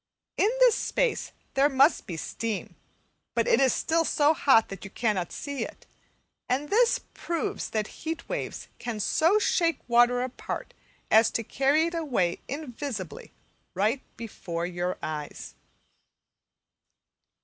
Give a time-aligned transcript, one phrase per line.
[0.35, 2.75] In this space there must be steam,
[3.35, 5.85] but it is still so hot that you cannot see it;
[6.49, 10.73] and this proves that heat waves can so shake water apart
[11.11, 13.31] as to carry it away invisibly
[13.75, 15.53] right before your eyes.